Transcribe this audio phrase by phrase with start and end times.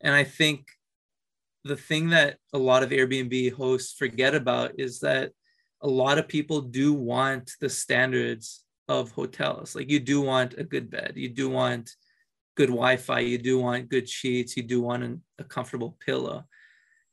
[0.00, 0.66] And I think
[1.64, 5.32] the thing that a lot of Airbnb hosts forget about is that
[5.82, 9.74] a lot of people do want the standards of hotels.
[9.74, 11.90] Like you do want a good bed, you do want
[12.56, 16.44] good Wi-Fi, you do want good sheets, you do want an, a comfortable pillow,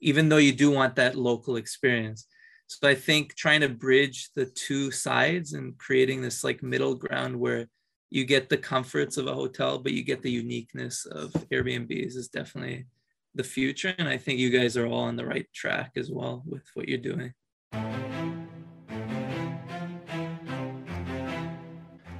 [0.01, 2.25] even though you do want that local experience.
[2.67, 7.39] So I think trying to bridge the two sides and creating this like middle ground
[7.39, 7.67] where
[8.09, 12.29] you get the comforts of a hotel, but you get the uniqueness of Airbnbs is
[12.29, 12.85] definitely
[13.35, 13.93] the future.
[13.97, 16.87] And I think you guys are all on the right track as well with what
[16.87, 17.33] you're doing.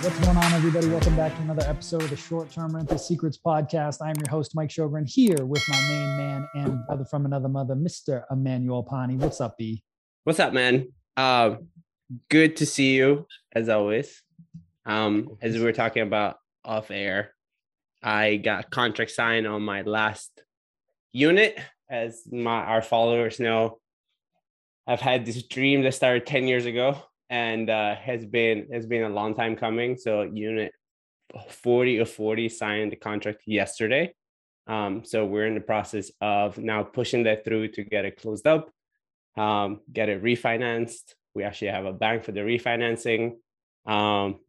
[0.00, 0.86] What's going on, everybody?
[0.86, 3.98] Welcome back to another episode of the Short Term Rental Secrets Podcast.
[4.00, 7.74] I'm your host, Mike Shogren, here with my main man and brother from another mother,
[7.74, 8.22] Mr.
[8.30, 9.16] Emmanuel Pani.
[9.16, 9.82] What's up, B?
[10.22, 10.92] What's up, man?
[11.16, 11.56] Uh,
[12.30, 14.22] good to see you as always.
[14.86, 17.32] Um, as we were talking about off air,
[18.00, 20.42] I got contract signed on my last
[21.10, 21.58] unit.
[21.90, 23.80] As my our followers know,
[24.86, 29.04] I've had this dream that started 10 years ago and uh, has been has been
[29.04, 29.96] a long time coming.
[29.96, 30.72] So unit
[31.50, 34.14] 40 of 40 signed the contract yesterday.
[34.66, 38.46] Um, so we're in the process of now pushing that through to get it closed
[38.46, 38.70] up,
[39.36, 41.14] um, get it refinanced.
[41.34, 43.36] We actually have a bank for the refinancing.
[43.86, 44.40] Um,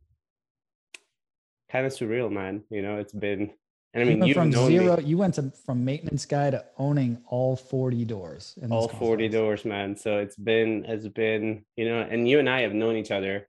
[1.72, 2.64] kind of surreal, man.
[2.70, 3.52] You know, it's been
[3.94, 5.04] and I mean, you from zero, me.
[5.04, 8.56] you went to from maintenance guy to owning all 40 doors.
[8.70, 9.96] all 40 doors, man.
[9.96, 13.48] So it's been, it's been, you know, and you and I have known each other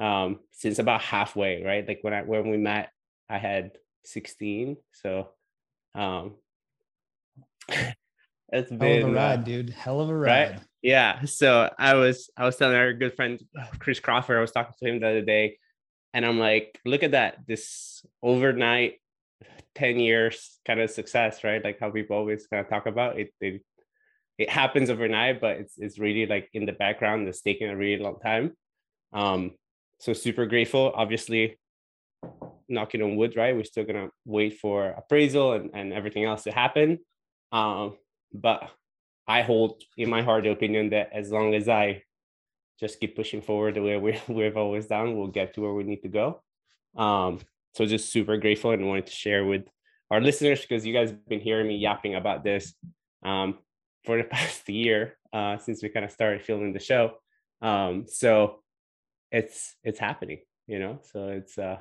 [0.00, 1.86] um since about halfway, right?
[1.86, 2.90] Like when I when we met,
[3.28, 3.72] I had
[4.04, 4.76] 16.
[4.92, 5.28] So
[5.94, 6.34] um
[7.68, 9.70] it's been Hell of a uh, ride, uh, dude.
[9.70, 10.50] Hell of a ride.
[10.50, 10.60] Right?
[10.82, 11.24] Yeah.
[11.26, 13.38] So I was I was telling our good friend
[13.78, 15.58] Chris Crawford, I was talking to him the other day,
[16.14, 18.94] and I'm like, look at that, this overnight
[19.74, 21.62] 10 years kind of success, right?
[21.62, 23.32] Like how people always kind of talk about it.
[23.40, 23.62] It,
[24.38, 27.28] it happens overnight, but it's it's really like in the background.
[27.28, 28.52] It's taking a really long time.
[29.12, 29.52] Um,
[30.00, 30.92] so super grateful.
[30.94, 31.58] Obviously,
[32.68, 33.54] knocking on wood, right?
[33.54, 36.98] We're still gonna wait for appraisal and, and everything else to happen.
[37.52, 37.96] Um,
[38.32, 38.68] but
[39.26, 42.02] I hold in my heart the opinion that as long as I
[42.80, 45.84] just keep pushing forward the way we, we've always done, we'll get to where we
[45.84, 46.42] need to go.
[46.96, 47.40] Um,
[47.74, 49.66] so just super grateful and wanted to share with
[50.10, 52.72] our listeners because you guys have been hearing me yapping about this
[53.24, 53.58] um,
[54.04, 57.14] for the past year uh, since we kind of started filming the show.
[57.60, 58.60] Um, so
[59.32, 61.00] it's it's happening, you know.
[61.12, 61.78] So it's uh,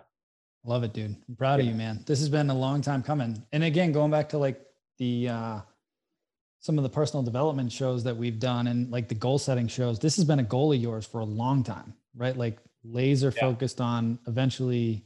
[0.66, 1.16] love it, dude.
[1.30, 1.66] I'm proud yeah.
[1.66, 2.04] of you, man.
[2.08, 3.46] This has been a long time coming.
[3.52, 4.62] And again, going back to like
[4.98, 5.60] the uh,
[6.60, 10.00] some of the personal development shows that we've done and like the goal setting shows,
[10.00, 12.36] this has been a goal of yours for a long time, right?
[12.36, 13.42] Like laser yeah.
[13.42, 15.06] focused on eventually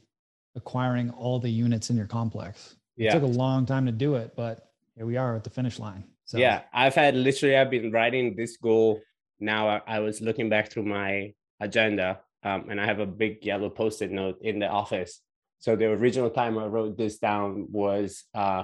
[0.58, 2.76] acquiring all the units in your complex.
[2.98, 3.12] Yeah.
[3.12, 5.80] It took a long time to do it, but here we are at the finish
[5.80, 6.04] line.
[6.26, 9.00] So yeah, I've had literally I've been writing this goal.
[9.40, 13.46] Now I, I was looking back through my agenda, um, and I have a big
[13.46, 15.22] yellow post-it note in the office.
[15.60, 18.64] So the original time I wrote this down was uh,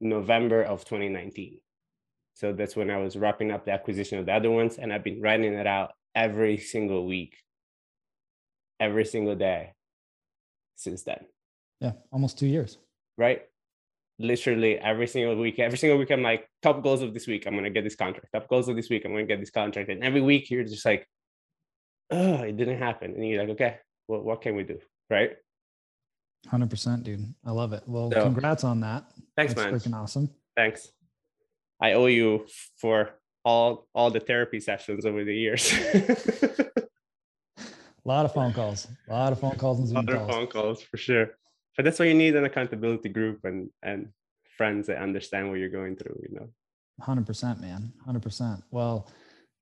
[0.00, 1.58] November of 2019.
[2.34, 5.04] So that's when I was wrapping up the acquisition of the other ones, and I've
[5.04, 7.36] been writing it out every single week,
[8.80, 9.74] every single day
[10.76, 11.26] since then.
[11.80, 12.78] Yeah, almost two years.
[13.18, 13.42] Right.
[14.18, 17.54] Literally every single week, every single week, I'm like, top goals of this week, I'm
[17.54, 18.28] gonna get this contract.
[18.32, 19.88] Top goals of this week, I'm gonna get this contract.
[19.90, 21.08] And every week you're just like,
[22.10, 23.12] oh, it didn't happen.
[23.12, 24.78] And you're like, okay, well, what can we do?
[25.10, 25.32] Right.
[26.48, 27.34] 100%, dude.
[27.44, 27.82] I love it.
[27.86, 29.04] Well, so, congrats on that.
[29.36, 29.74] Thanks, That's man.
[29.74, 30.30] Freaking awesome.
[30.56, 30.88] Thanks.
[31.80, 32.46] I owe you
[32.76, 33.10] for
[33.44, 35.72] all all the therapy sessions over the years.
[38.04, 38.88] A lot of phone calls.
[39.08, 40.30] A lot of phone calls and Zoom a calls.
[40.30, 41.30] phone calls for sure.
[41.76, 44.08] But that's why you need an accountability group and and
[44.56, 46.20] friends that understand what you're going through.
[46.28, 46.48] You know.
[47.00, 47.92] Hundred percent, man.
[48.04, 48.62] Hundred percent.
[48.70, 49.08] Well,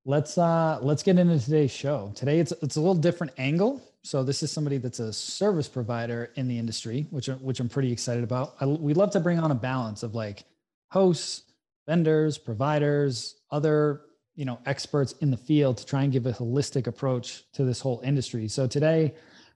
[0.05, 2.13] let's uh let's get into today's show.
[2.15, 3.83] Today it's it's a little different angle.
[4.03, 7.93] So this is somebody that's a service provider in the industry, which which I'm pretty
[7.93, 8.55] excited about.
[8.61, 10.45] I, we love to bring on a balance of like
[10.91, 11.43] hosts,
[11.87, 14.03] vendors, providers, other
[14.41, 17.79] you know experts in the field to try and give a holistic approach to this
[17.79, 18.49] whole industry.
[18.49, 19.13] So today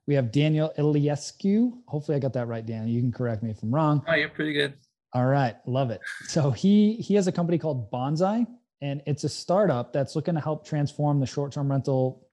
[0.07, 1.73] we have Daniel Iliescu.
[1.87, 2.87] Hopefully I got that right, Daniel.
[2.87, 4.05] You can correct me if I'm wrong.
[4.07, 4.75] Oh, you're pretty good.
[5.15, 6.03] All right, love it.
[6.27, 8.47] So he he has a company called Bonsai,
[8.83, 12.29] and it's a startup that's looking to help transform the short-term rental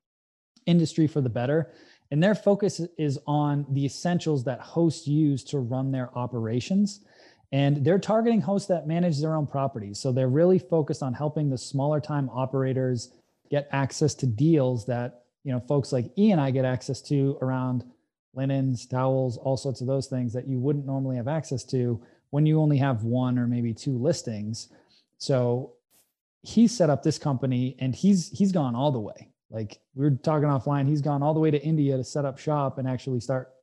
[0.65, 1.71] industry for the better.
[2.11, 6.99] And their focus is on the essentials that hosts use to run their operations.
[7.51, 9.99] And they're targeting hosts that manage their own properties.
[9.99, 13.11] So they're really focused on helping the smaller time operators
[13.49, 17.37] get access to deals that, you know, folks like E and I get access to
[17.41, 17.83] around
[18.33, 22.45] linens, towels, all sorts of those things that you wouldn't normally have access to when
[22.45, 24.69] you only have one or maybe two listings.
[25.17, 25.73] So
[26.41, 29.29] he set up this company and he's he's gone all the way.
[29.49, 32.39] Like we were talking offline, he's gone all the way to India to set up
[32.39, 33.53] shop and actually start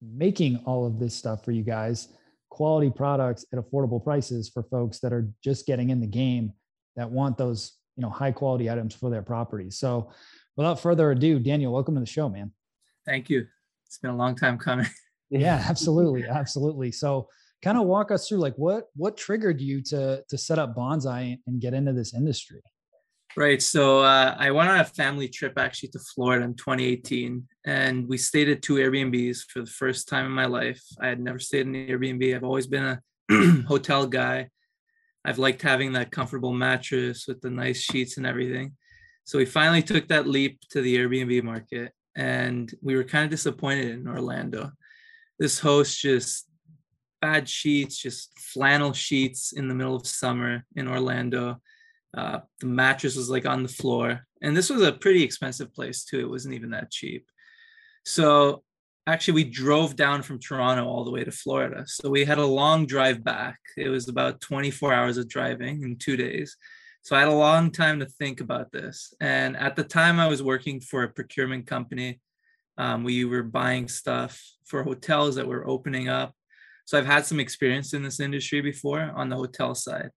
[0.00, 2.08] making all of this stuff for you guys,
[2.50, 6.52] quality products at affordable prices for folks that are just getting in the game
[6.96, 9.78] that want those, you know, high quality items for their properties.
[9.78, 10.10] So
[10.56, 12.52] without further ado, Daniel, welcome to the show, man.
[13.06, 13.46] Thank you.
[13.86, 14.86] It's been a long time coming.
[15.30, 16.24] yeah, absolutely.
[16.24, 16.92] Absolutely.
[16.92, 17.28] So
[17.62, 21.38] kind of walk us through like what what triggered you to to set up bonsai
[21.46, 22.62] and get into this industry
[23.36, 28.08] right so uh, i went on a family trip actually to florida in 2018 and
[28.08, 30.82] we stayed at two airbnbs for the first time in my life.
[31.02, 32.34] I had never stayed in an airbnb.
[32.34, 32.98] I've always been
[33.30, 34.48] a hotel guy.
[35.22, 38.72] I've liked having that comfortable mattress with the nice sheets and everything.
[39.24, 43.30] So we finally took that leap to the airbnb market and we were kind of
[43.30, 44.72] disappointed in orlando.
[45.38, 46.48] This host just
[47.20, 51.60] bad sheets, just flannel sheets in the middle of summer in Orlando.
[52.16, 54.26] Uh, the mattress was like on the floor.
[54.42, 56.20] And this was a pretty expensive place too.
[56.20, 57.26] It wasn't even that cheap.
[58.04, 58.62] So
[59.06, 61.84] actually, we drove down from Toronto all the way to Florida.
[61.86, 63.58] So we had a long drive back.
[63.76, 66.56] It was about 24 hours of driving in two days.
[67.02, 69.14] So I had a long time to think about this.
[69.20, 72.20] And at the time, I was working for a procurement company.
[72.76, 76.34] Um, we were buying stuff for hotels that were opening up
[76.88, 80.08] so I've had some experience in this industry before on the hotel side.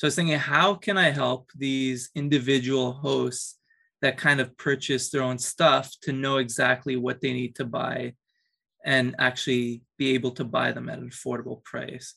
[0.00, 3.58] So I was thinking, how can I help these individual hosts
[4.00, 8.14] that kind of purchase their own stuff to know exactly what they need to buy
[8.82, 12.14] and actually be able to buy them at an affordable price?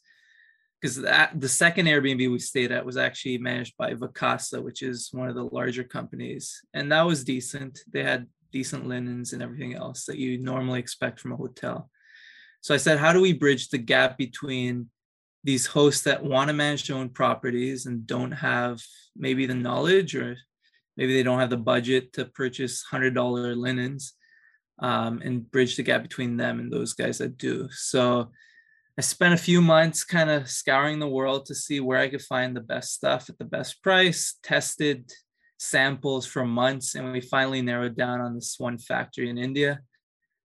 [0.79, 5.27] Because the second Airbnb we stayed at was actually managed by Vacasa, which is one
[5.27, 6.61] of the larger companies.
[6.73, 7.81] And that was decent.
[7.91, 11.89] They had decent linens and everything else that you normally expect from a hotel.
[12.61, 14.89] So I said, how do we bridge the gap between
[15.43, 18.81] these hosts that want to manage their own properties and don't have
[19.15, 20.37] maybe the knowledge or
[20.95, 24.13] maybe they don't have the budget to purchase $100 linens
[24.79, 27.67] um, and bridge the gap between them and those guys that do.
[27.71, 28.31] So
[28.97, 32.21] I spent a few months kind of scouring the world to see where I could
[32.21, 35.11] find the best stuff at the best price, tested
[35.57, 39.81] samples for months, and we finally narrowed down on this one factory in India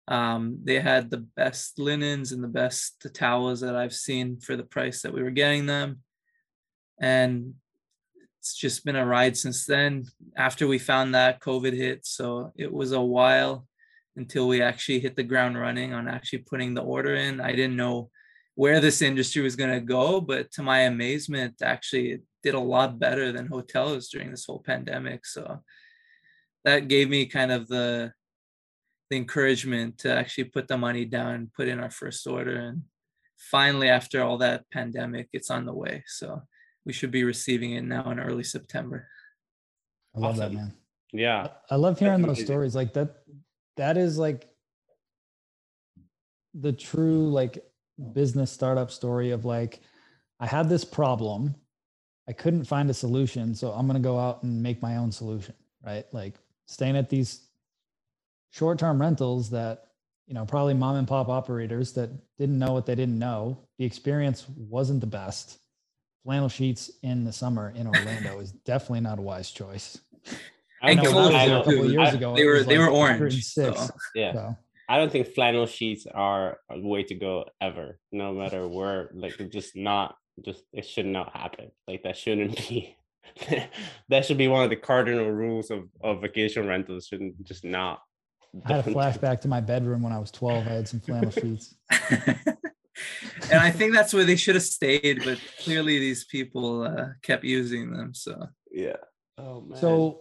[0.08, 4.64] um, they had the best linens and the best towels that I've seen for the
[4.64, 5.98] price that we were getting them.
[6.98, 7.54] And
[8.40, 10.06] it's just been a ride since then.
[10.34, 12.06] After we found that, COVID hit.
[12.06, 13.66] So it was a while
[14.16, 17.40] until we actually hit the ground running on actually putting the order in.
[17.40, 18.10] I didn't know
[18.54, 22.60] where this industry was going to go, but to my amazement, actually, it did a
[22.60, 25.26] lot better than hotels during this whole pandemic.
[25.26, 25.62] So
[26.64, 28.12] that gave me kind of the
[29.10, 32.82] the encouragement to actually put the money down, put in our first order, and
[33.38, 36.04] finally, after all that pandemic, it's on the way.
[36.06, 36.42] So
[36.84, 39.08] we should be receiving it now in early September.
[40.16, 40.54] I love awesome.
[40.54, 40.72] that, man.
[41.12, 42.74] Yeah, I love hearing those stories.
[42.74, 43.22] Like that,
[43.76, 44.46] that is like
[46.54, 47.64] the true like
[48.12, 49.80] business startup story of like,
[50.40, 51.54] I had this problem,
[52.28, 55.54] I couldn't find a solution, so I'm gonna go out and make my own solution.
[55.84, 56.34] Right, like
[56.66, 57.47] staying at these
[58.50, 59.84] short-term rentals that
[60.26, 63.84] you know probably mom and pop operators that didn't know what they didn't know the
[63.84, 65.58] experience wasn't the best
[66.24, 69.98] flannel sheets in the summer in orlando is definitely not a wise choice
[70.82, 73.74] I know, cold a couple years ago they were they like were orange so.
[74.14, 74.56] yeah so.
[74.88, 79.10] I don't think flannel sheets are a way to go ever, no matter where.
[79.12, 81.70] Like, just not, just it should not happen.
[81.86, 82.96] Like, that shouldn't be.
[84.08, 87.06] that should be one of the cardinal rules of, of vacation rentals.
[87.06, 88.00] Shouldn't just not
[88.64, 90.66] I had a flashback to my bedroom when I was 12.
[90.66, 91.74] I had some flannel sheets.
[92.20, 97.44] and I think that's where they should have stayed, but clearly these people uh, kept
[97.44, 98.14] using them.
[98.14, 98.96] So, yeah.
[99.36, 99.78] Oh, man.
[99.78, 100.20] So,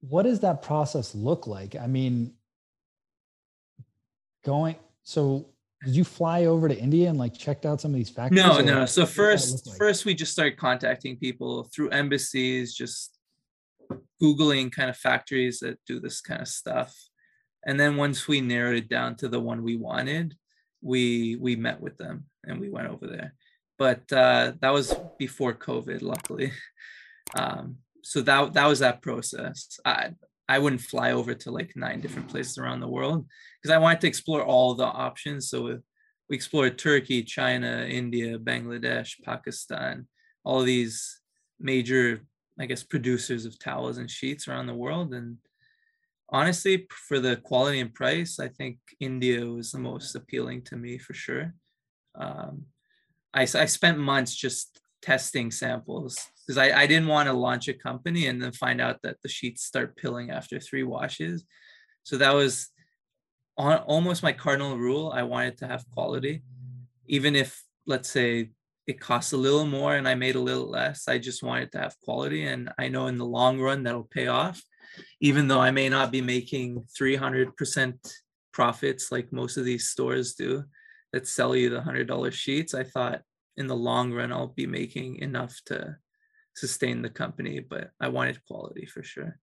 [0.00, 1.74] what does that process look like?
[1.74, 2.34] I mean,
[4.44, 5.48] going, so
[5.84, 8.42] did you fly over to India and like checked out some of these factories?
[8.42, 8.86] No, no.
[8.86, 9.76] So first, like?
[9.76, 13.18] first we just started contacting people through embassies, just
[14.22, 16.94] Googling kind of factories that do this kind of stuff
[17.68, 20.34] and then once we narrowed it down to the one we wanted
[20.82, 23.34] we we met with them and we went over there
[23.78, 26.52] but uh, that was before COVID, luckily.
[27.36, 29.78] Um, so that that was that process.
[29.84, 30.14] I
[30.48, 33.26] I wouldn't fly over to like nine different places around the world
[33.60, 35.50] because I wanted to explore all the options.
[35.50, 35.78] So
[36.30, 40.06] we explored Turkey, China, India, Bangladesh, Pakistan,
[40.42, 41.20] all these
[41.60, 42.22] major,
[42.58, 45.12] I guess, producers of towels and sheets around the world.
[45.12, 45.36] And
[46.30, 50.98] honestly, for the quality and price, I think India was the most appealing to me
[50.98, 51.54] for sure.
[52.14, 52.66] Um,
[53.34, 57.74] I, I spent months just testing samples because I, I didn't want to launch a
[57.74, 61.44] company and then find out that the sheets start pilling after three washes.
[62.02, 62.68] So that was
[63.56, 65.12] on almost my cardinal rule.
[65.14, 66.42] I wanted to have quality,
[67.06, 68.50] even if let's say
[68.86, 71.08] it costs a little more and I made a little less.
[71.08, 74.28] I just wanted to have quality, and I know in the long run that'll pay
[74.28, 74.62] off,
[75.20, 77.94] even though I may not be making 300%
[78.52, 80.64] profits like most of these stores do
[81.12, 82.74] that sell you the hundred dollar sheets.
[82.74, 83.22] I thought
[83.56, 85.96] in the long run I'll be making enough to
[86.54, 89.38] sustain the company, but I wanted quality for sure.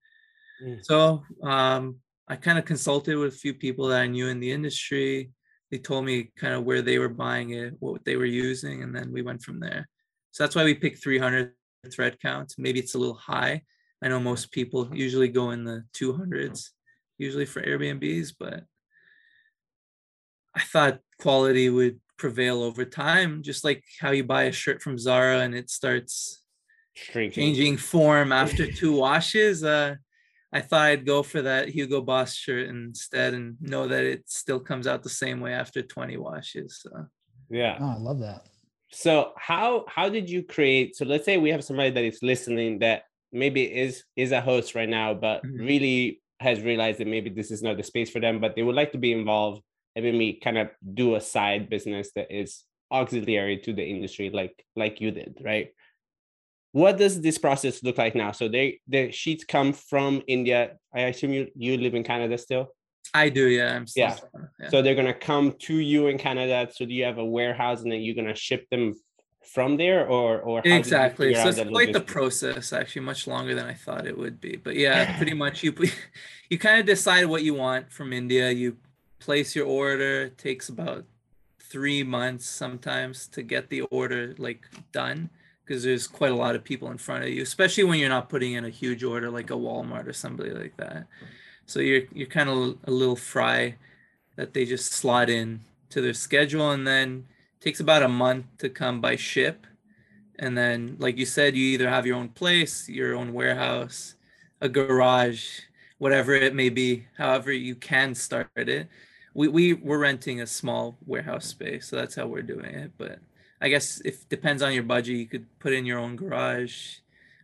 [0.63, 0.83] Mm.
[0.83, 4.51] So um, I kind of consulted with a few people that I knew in the
[4.51, 5.31] industry.
[5.71, 8.95] They told me kind of where they were buying it, what they were using, and
[8.95, 9.87] then we went from there.
[10.31, 11.53] So that's why we picked 300
[11.91, 12.53] thread count.
[12.57, 13.63] Maybe it's a little high.
[14.03, 16.69] I know most people usually go in the 200s,
[17.17, 18.63] usually for Airbnbs, but
[20.55, 24.97] I thought quality would prevail over time, just like how you buy a shirt from
[24.97, 26.41] Zara and it starts
[26.93, 27.33] Shrinking.
[27.33, 29.63] changing form after two washes.
[29.63, 29.95] Uh,
[30.53, 34.59] I thought I'd go for that Hugo Boss shirt instead and know that it still
[34.59, 36.79] comes out the same way after 20 washes.
[36.81, 37.07] So.
[37.49, 37.77] Yeah.
[37.79, 38.45] Oh, I love that.
[38.91, 40.95] So how how did you create?
[40.95, 43.03] So let's say we have somebody that is listening that
[43.35, 45.65] maybe is is a host right now, but mm-hmm.
[45.65, 48.75] really has realized that maybe this is not the space for them, but they would
[48.75, 49.61] like to be involved
[49.95, 54.65] and maybe kind of do a side business that is auxiliary to the industry, like
[54.75, 55.69] like you did, right?
[56.75, 58.33] what does this process look like now?
[58.33, 60.75] So they the sheets come from India.
[60.93, 62.67] I assume you you live in Canada still.
[63.13, 63.77] I do, yeah.
[63.77, 64.17] I'm Yeah.
[64.59, 64.69] yeah.
[64.69, 66.67] So they're gonna come to you in Canada.
[66.69, 68.93] So do you have a warehouse and then you're gonna ship them
[69.45, 71.33] from there, or or exactly?
[71.35, 72.73] So it's quite the process.
[72.73, 74.55] Actually, much longer than I thought it would be.
[74.55, 75.73] But yeah, pretty much you
[76.49, 78.51] you kind of decide what you want from India.
[78.51, 78.77] You
[79.19, 80.23] place your order.
[80.23, 81.05] It takes about
[81.59, 85.29] three months sometimes to get the order like done
[85.63, 88.29] because there's quite a lot of people in front of you, especially when you're not
[88.29, 91.07] putting in a huge order like a Walmart or somebody like that.
[91.65, 93.75] So you're you're kind of a little fry
[94.35, 97.25] that they just slot in to their schedule and then
[97.65, 99.65] takes about a month to come by ship.
[100.37, 104.15] And then like you said, you either have your own place, your own warehouse,
[104.61, 105.61] a garage,
[105.97, 108.87] whatever it may be, however you can start it.
[109.33, 112.91] We we we're renting a small warehouse space, so that's how we're doing it.
[112.97, 113.19] But
[113.59, 116.97] I guess if depends on your budget, you could put in your own garage,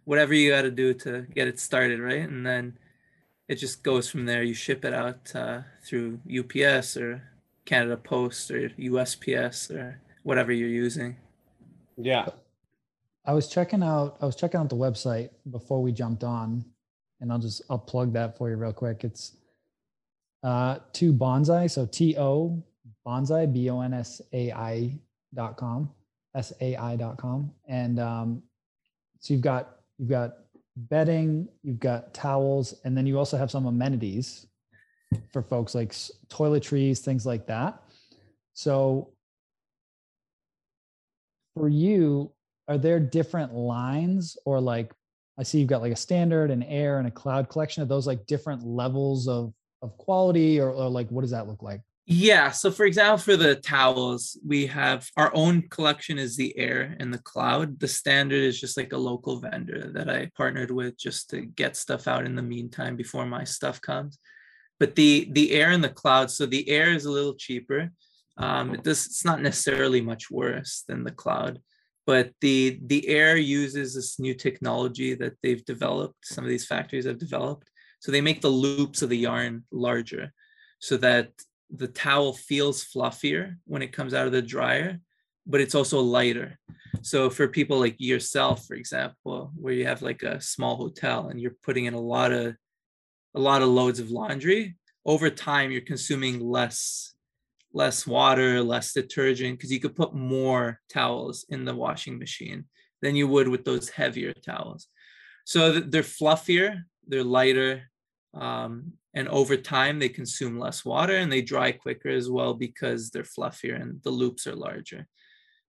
[0.06, 2.30] whatever you got to do to get it started, right?
[2.30, 2.78] And then
[3.48, 4.44] it just goes from there.
[4.44, 7.24] You ship it out uh, through UPS or
[7.66, 11.16] Canada Post or USPS or whatever you're using.
[11.98, 12.28] Yeah.
[13.26, 16.66] I was checking out I was checking out the website before we jumped on
[17.20, 19.04] and I'll just I'll plug that for you real quick.
[19.04, 19.38] It's
[20.44, 22.64] uh to bonsai, so T O
[23.06, 25.00] bonsai B O N S A I
[25.34, 25.92] dot com
[26.40, 27.52] sai.com.
[27.68, 28.44] And um,
[29.20, 30.34] so you've got you've got
[30.76, 34.48] bedding, you've got towels, and then you also have some amenities
[35.32, 35.92] for folks like
[36.30, 37.82] toiletries, things like that.
[38.54, 39.14] So
[41.56, 42.32] for you,
[42.68, 44.92] are there different lines or like
[45.38, 47.82] I see you've got like a standard, an air, and a cloud collection.
[47.82, 51.64] Are those like different levels of of quality, or, or like what does that look
[51.64, 51.82] like?
[52.06, 52.52] Yeah.
[52.52, 57.14] So, for example, for the towels, we have our own collection is the Air and
[57.14, 57.80] the Cloud.
[57.80, 61.76] The standard is just like a local vendor that I partnered with just to get
[61.76, 64.20] stuff out in the meantime before my stuff comes.
[64.80, 67.92] But the the Air and the Cloud, so the Air is a little cheaper.
[68.42, 71.60] Um, it does, it's not necessarily much worse than the Cloud,
[72.08, 76.26] but the the Air uses this new technology that they've developed.
[76.26, 77.70] Some of these factories have developed,
[78.00, 80.34] so they make the loops of the yarn larger,
[80.80, 81.30] so that
[81.70, 85.00] the towel feels fluffier when it comes out of the dryer,
[85.46, 86.58] but it's also lighter.
[87.02, 91.40] So for people like yourself, for example, where you have like a small hotel and
[91.40, 92.56] you're putting in a lot of
[93.34, 97.11] a lot of loads of laundry, over time you're consuming less
[97.74, 102.66] less water, less detergent because you could put more towels in the washing machine
[103.02, 104.88] than you would with those heavier towels.
[105.46, 107.84] So they're fluffier, they're lighter,
[108.34, 113.10] um, and over time they consume less water and they dry quicker as well because
[113.10, 115.08] they're fluffier and the loops are larger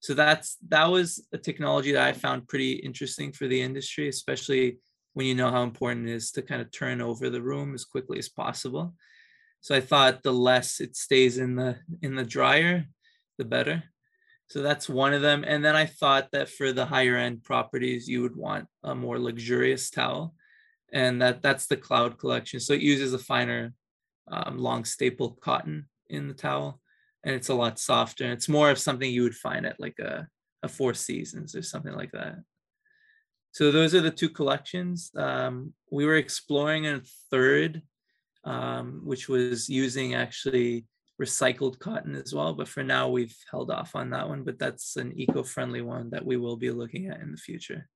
[0.03, 4.79] so that's that was a technology that I found pretty interesting for the industry, especially
[5.15, 7.85] when you know how important it is to kind of turn over the room as
[7.85, 8.95] quickly as possible.
[9.63, 12.87] So I thought the less it stays in the in the dryer,
[13.39, 13.85] the better.
[14.49, 15.45] So that's one of them.
[15.47, 19.19] And then I thought that for the higher end properties, you would want a more
[19.19, 20.35] luxurious towel.
[20.93, 22.61] And that that's the cloud collection.
[22.61, 23.73] So it uses a finer
[24.31, 26.81] um, long staple cotton in the towel.
[27.25, 28.31] And it's a lot softer.
[28.31, 30.27] It's more of something you would find at like a,
[30.63, 32.35] a Four Seasons or something like that.
[33.53, 35.13] So those are the two collections.
[35.17, 37.83] Um, we were exploring a third,
[38.45, 40.87] um, which was using actually
[41.21, 42.53] recycled cotton as well.
[42.53, 44.43] But for now, we've held off on that one.
[44.43, 47.89] But that's an eco-friendly one that we will be looking at in the future.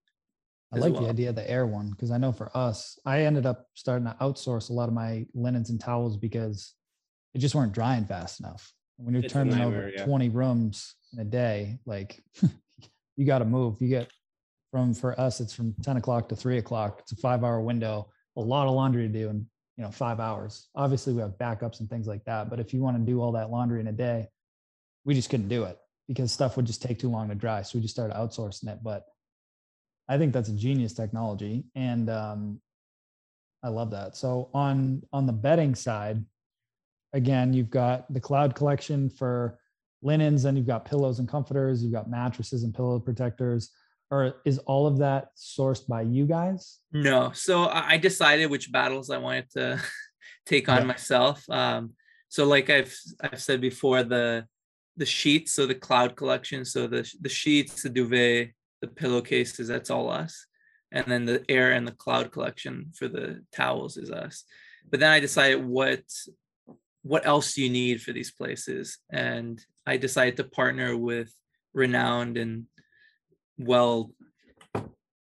[0.72, 1.02] I like well.
[1.02, 4.06] the idea of the air one because I know for us, I ended up starting
[4.06, 6.74] to outsource a lot of my linens and towels because
[7.34, 8.72] it just weren't drying fast enough.
[8.96, 10.04] When you're it's turning over yeah.
[10.04, 12.20] 20 rooms in a day, like
[13.16, 13.76] you got to move.
[13.80, 14.10] You get
[14.70, 17.00] from for us, it's from 10 o'clock to three o'clock.
[17.00, 19.28] It's a five hour window, a lot of laundry to do.
[19.28, 20.68] And you know five hours.
[20.74, 23.32] Obviously we have backups and things like that but if you want to do all
[23.32, 24.26] that laundry in a day
[25.04, 25.78] we just couldn't do it
[26.08, 28.78] because stuff would just take too long to dry so we just started outsourcing it
[28.82, 29.04] but
[30.08, 32.60] i think that's a genius technology and um,
[33.62, 34.16] i love that.
[34.16, 36.24] So on on the bedding side
[37.12, 39.58] again you've got the cloud collection for
[40.02, 43.70] linens and you've got pillows and comforters you've got mattresses and pillow protectors
[44.10, 46.78] or is all of that sourced by you guys?
[46.92, 47.32] No.
[47.34, 49.82] So I decided which battles I wanted to
[50.46, 50.86] take on yeah.
[50.86, 51.42] myself.
[51.50, 51.92] Um,
[52.28, 54.46] so like I've I've said before, the
[54.96, 59.90] the sheets, so the cloud collection, so the the sheets, the duvet, the pillowcases, that's
[59.90, 60.46] all us.
[60.92, 64.44] And then the air and the cloud collection for the towels is us.
[64.88, 66.02] But then I decided what
[67.02, 68.98] what else do you need for these places?
[69.10, 71.32] And I decided to partner with
[71.72, 72.64] renowned and
[73.58, 74.10] well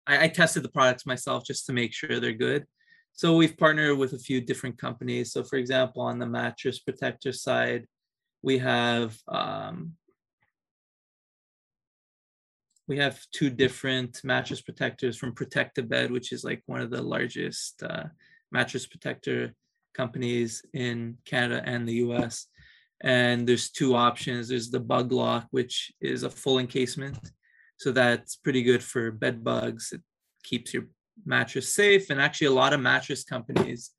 [0.08, 2.66] I, I, tested the products myself just to make sure they're good.
[3.14, 5.32] So we've partnered with a few different companies.
[5.32, 7.86] So for example on the mattress protector side
[8.42, 9.94] we have um,
[12.88, 17.82] we have two different mattress protectors from Protect-A-Bed which is like one of the largest
[17.82, 18.04] uh,
[18.52, 19.54] mattress protector
[19.96, 22.48] companies in canada and the us
[23.02, 24.48] and there's two options.
[24.48, 27.18] There's the BugLock which is a full encasement
[27.78, 29.92] so that's pretty good for bed bugs.
[29.92, 30.02] It
[30.44, 30.86] keeps your
[31.26, 32.10] mattress safe.
[32.10, 33.92] And actually, a lot of mattress companies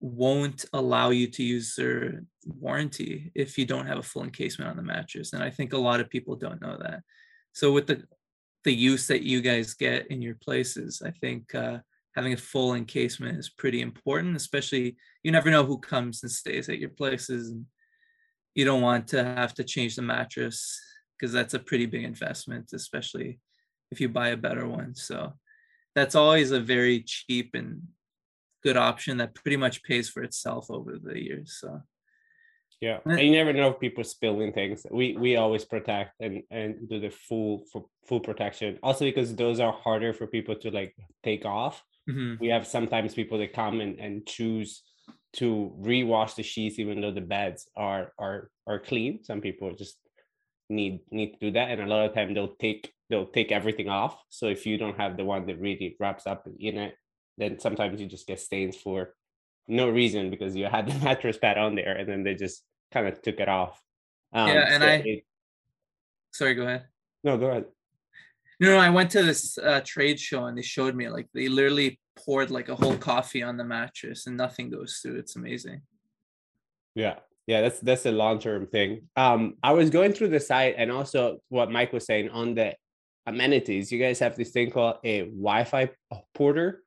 [0.00, 4.76] won't allow you to use their warranty if you don't have a full encasement on
[4.76, 5.32] the mattress.
[5.32, 7.00] And I think a lot of people don't know that.
[7.52, 8.02] So with the
[8.64, 11.78] the use that you guys get in your places, I think uh,
[12.16, 14.36] having a full encasement is pretty important.
[14.36, 17.66] Especially, you never know who comes and stays at your places, and
[18.54, 20.80] you don't want to have to change the mattress
[21.24, 23.40] because that's a pretty big investment, especially
[23.90, 24.94] if you buy a better one.
[24.94, 25.32] So
[25.94, 27.80] that's always a very cheap and
[28.62, 31.56] good option that pretty much pays for itself over the years.
[31.58, 31.80] So
[32.78, 34.84] yeah, and you never know if people spilling things.
[34.90, 37.64] We we always protect and and do the full
[38.06, 38.78] full protection.
[38.82, 41.82] Also because those are harder for people to like take off.
[42.10, 42.34] Mm-hmm.
[42.38, 44.82] We have sometimes people that come and, and choose
[45.36, 49.24] to rewash the sheets even though the beds are are are clean.
[49.24, 49.96] Some people just
[50.68, 51.70] need need to do that.
[51.70, 54.22] And a lot of time they'll take they'll take everything off.
[54.28, 56.96] So if you don't have the one that really wraps up in it
[57.36, 59.14] then sometimes you just get stains for
[59.66, 63.06] no reason because you had the mattress pad on there and then they just kind
[63.06, 63.80] of took it off.
[64.32, 65.24] Um, yeah and so i it,
[66.32, 66.86] sorry go ahead.
[67.22, 67.64] No go ahead.
[68.60, 71.48] No, no i went to this uh, trade show and they showed me like they
[71.48, 75.18] literally poured like a whole coffee on the mattress and nothing goes through.
[75.18, 75.82] It's amazing.
[76.94, 79.08] Yeah yeah that's that's a long-term thing.
[79.16, 82.74] Um i was going through the site and also what mike was saying on the
[83.26, 83.90] amenities.
[83.90, 85.90] You guys have this thing called a wi-fi
[86.34, 86.82] porter.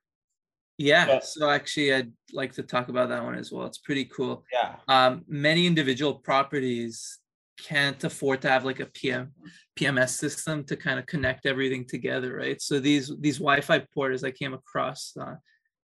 [0.78, 3.66] Yeah so actually i'd like to talk about that one as well.
[3.66, 4.44] It's pretty cool.
[4.52, 4.76] Yeah.
[4.88, 7.18] Um many individual properties
[7.60, 9.32] can't afford to have like a pm
[9.76, 12.62] pms system to kind of connect everything together right?
[12.62, 15.34] So these these wi-fi porters i came across uh,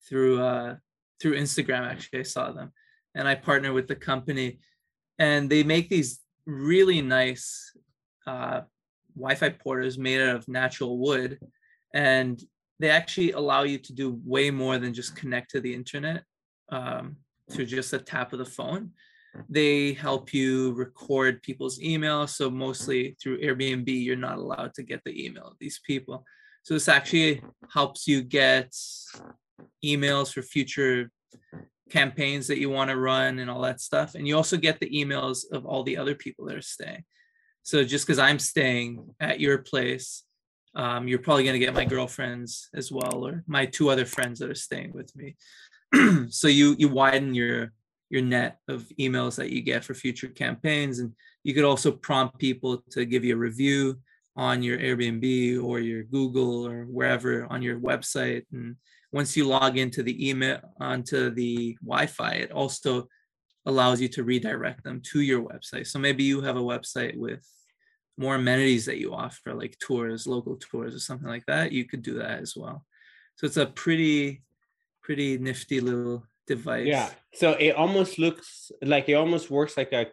[0.07, 0.75] through uh
[1.21, 2.73] through instagram actually i saw them
[3.15, 4.61] and I partner with the company,
[5.19, 7.73] and they make these really nice
[8.27, 8.63] uh,
[9.15, 11.39] Wi-Fi porters made out of natural wood,
[11.95, 12.43] and
[12.81, 16.25] they actually allow you to do way more than just connect to the internet
[16.71, 17.17] um,
[17.51, 18.91] through just a tap of the phone.
[19.49, 22.31] They help you record people's emails.
[22.31, 26.25] So mostly through Airbnb, you're not allowed to get the email of these people.
[26.65, 28.73] So this actually helps you get
[29.85, 31.11] emails for future
[31.93, 34.15] campaigns that you want to run and all that stuff.
[34.15, 37.05] And you also get the emails of all the other people that are staying.
[37.63, 40.25] So just because I'm staying at your place,
[40.75, 44.39] um, you're probably going to get my girlfriends as well, or my two other friends
[44.39, 45.37] that are staying with me.
[46.31, 47.73] so you you widen your
[48.09, 51.13] your net of emails that you get for future campaigns, and
[51.45, 54.01] you could also prompt people to give you a review
[54.35, 58.45] on your Airbnb or your Google or wherever on your website.
[58.51, 58.77] And
[59.13, 63.09] once you log into the email onto the Wi-Fi, it also
[63.67, 65.87] allows you to redirect them to your website.
[65.87, 67.47] So maybe you have a website with
[68.19, 71.73] more amenities that you offer, like tours, local tours, or something like that.
[71.73, 72.85] You could do that as well.
[73.37, 74.43] So it's a pretty,
[75.03, 76.87] pretty nifty little device.
[76.87, 77.11] Yeah.
[77.35, 80.07] So it almost looks like it almost works like a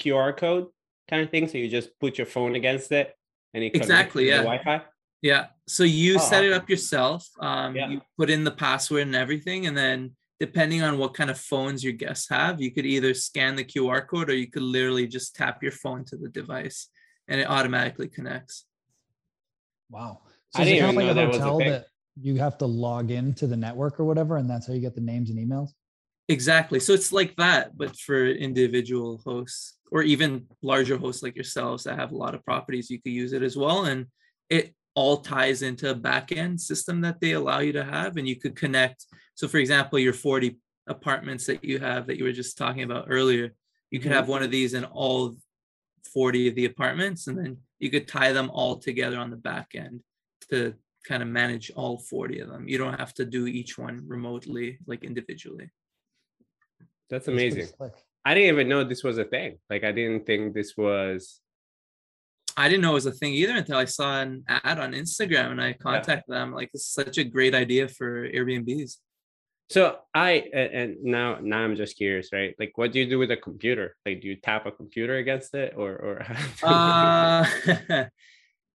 [0.00, 0.68] QR code
[1.08, 1.48] kind of thing.
[1.48, 3.14] So you just put your phone against it
[3.54, 4.82] and it exactly yeah Wi-Fi.
[5.22, 5.46] Yeah.
[5.68, 7.26] So you oh, set it up yourself.
[7.40, 7.88] Um, yeah.
[7.88, 11.84] You put in the password and everything, and then depending on what kind of phones
[11.84, 15.36] your guests have, you could either scan the QR code or you could literally just
[15.36, 16.88] tap your phone to the device,
[17.28, 18.66] and it automatically connects.
[19.88, 20.22] Wow.
[20.50, 21.70] So I didn't even like know that was a thing.
[21.70, 21.86] That
[22.20, 24.96] you have to log in to the network or whatever, and that's how you get
[24.96, 25.70] the names and emails.
[26.28, 26.80] Exactly.
[26.80, 31.98] So it's like that, but for individual hosts or even larger hosts like yourselves that
[31.98, 33.84] have a lot of properties, you could use it as well.
[33.84, 34.06] And
[34.48, 38.16] it all ties into a backend system that they allow you to have.
[38.16, 39.06] And you could connect.
[39.34, 43.06] So, for example, your 40 apartments that you have that you were just talking about
[43.08, 43.54] earlier,
[43.90, 44.32] you could have mm-hmm.
[44.32, 45.36] one of these in all
[46.12, 49.68] 40 of the apartments, and then you could tie them all together on the back
[49.74, 50.02] end
[50.50, 50.74] to
[51.06, 52.68] kind of manage all 40 of them.
[52.68, 55.70] You don't have to do each one remotely, like individually.
[57.10, 57.68] That's amazing.
[58.24, 59.58] I didn't even know this was a thing.
[59.68, 61.40] Like I didn't think this was
[62.56, 65.52] I didn't know it was a thing either until I saw an ad on Instagram
[65.52, 66.38] and I contacted yeah.
[66.38, 66.52] them.
[66.52, 68.96] Like it's such a great idea for Airbnbs.
[69.70, 72.54] So I and now now I'm just curious, right?
[72.58, 73.96] Like what do you do with a computer?
[74.04, 76.26] Like do you tap a computer against it or or
[76.62, 77.46] uh,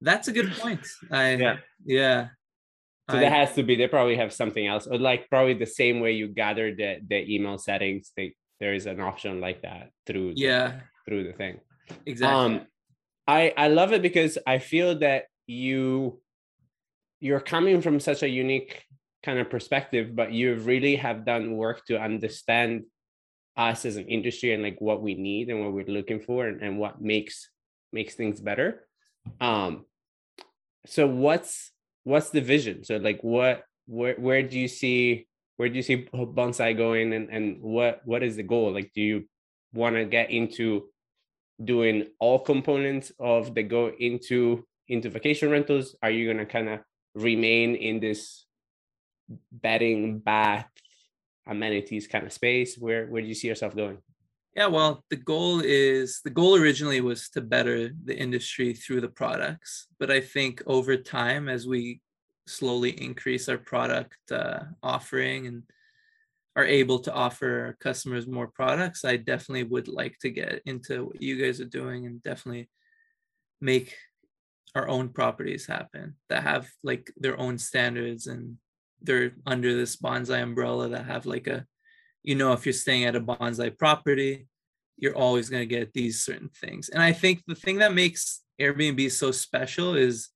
[0.01, 0.87] that's a good point.
[1.11, 1.57] I yeah.
[1.83, 2.27] yeah.
[3.11, 3.75] So I, that has to be.
[3.75, 7.35] They probably have something else, or like probably the same way you gather the the
[7.35, 8.11] email settings.
[8.15, 11.59] They there is an option like that through yeah the, through the thing.
[12.05, 12.35] Exactly.
[12.35, 12.67] Um,
[13.27, 16.21] I I love it because I feel that you
[17.19, 18.83] you're coming from such a unique
[19.23, 22.83] kind of perspective, but you really have done work to understand
[23.57, 26.61] us as an industry and like what we need and what we're looking for and,
[26.61, 27.49] and what makes
[27.91, 28.87] makes things better.
[29.41, 29.85] Um
[30.85, 31.71] so what's
[32.03, 36.05] what's the vision so like what where where do you see where do you see
[36.13, 39.23] bonsai going and and what what is the goal like do you
[39.73, 40.87] want to get into
[41.63, 45.95] doing all components of the go into into vacation rentals?
[46.01, 46.79] Are you going to kind of
[47.15, 48.45] remain in this
[49.51, 50.69] bedding bath
[51.47, 52.77] amenities kind of space?
[52.77, 53.97] Where where do you see yourself going?
[54.55, 59.09] Yeah well the goal is the goal originally was to better the industry through the
[59.09, 61.99] products but i think over time as we
[62.47, 65.63] slowly increase our product uh, offering and
[66.55, 71.21] are able to offer customers more products, I definitely would like to get into what
[71.21, 72.69] you guys are doing and definitely
[73.61, 73.95] make
[74.73, 78.57] our own properties happen that have like their own standards and
[79.01, 81.65] they're under this bonsai umbrella that have like a
[82.23, 84.47] you know if you're staying at a bonsai property
[84.97, 86.89] you're always going to get these certain things.
[86.89, 90.29] And i think the thing that makes airbnb so special is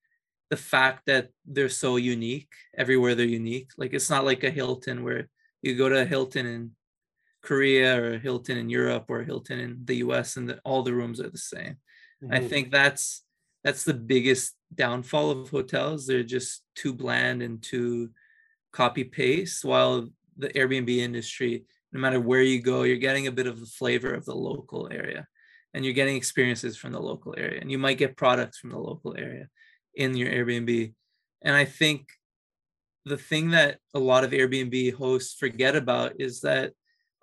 [0.50, 3.70] the fact that they're so unique everywhere they're unique.
[3.78, 5.30] Like it's not like a hilton where
[5.62, 6.72] you go to a hilton in
[7.42, 10.84] korea or a hilton in europe or a hilton in the us and the, all
[10.84, 11.78] the rooms are the same
[12.24, 12.34] mm-hmm.
[12.34, 13.24] i think that's
[13.64, 18.10] that's the biggest downfall of hotels they're just too bland and too
[18.72, 23.48] copy paste while the airbnb industry no matter where you go you're getting a bit
[23.48, 25.28] of the flavor of the local area
[25.74, 28.78] and you're getting experiences from the local area and you might get products from the
[28.78, 29.48] local area
[29.94, 30.94] in your Airbnb.
[31.42, 32.08] And I think
[33.06, 36.74] the thing that a lot of Airbnb hosts forget about is that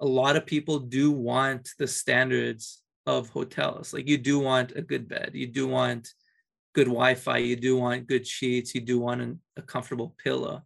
[0.01, 3.93] a lot of people do want the standards of hotels.
[3.93, 6.13] Like you do want a good bed, you do want
[6.75, 10.63] good Wi-Fi, you do want good sheets, you do want an, a comfortable pillow,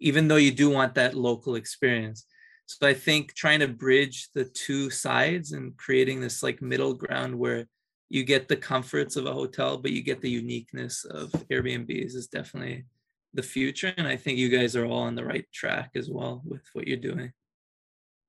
[0.00, 2.24] even though you do want that local experience.
[2.66, 7.38] So I think trying to bridge the two sides and creating this like middle ground
[7.38, 7.66] where
[8.08, 12.28] you get the comforts of a hotel, but you get the uniqueness of Airbnbs is
[12.28, 12.84] definitely
[13.34, 13.92] the future.
[13.96, 16.86] And I think you guys are all on the right track as well with what
[16.86, 17.32] you're doing.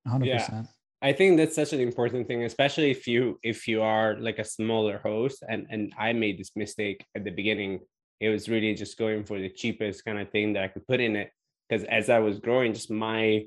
[0.08, 0.26] 100%.
[0.26, 0.64] Yeah.
[1.02, 4.44] I think that's such an important thing, especially if you if you are like a
[4.44, 5.44] smaller host.
[5.48, 7.82] And and I made this mistake at the beginning.
[8.20, 11.02] It was really just going for the cheapest kind of thing that I could put
[11.02, 11.32] in it.
[11.68, 13.46] Because as I was growing, just my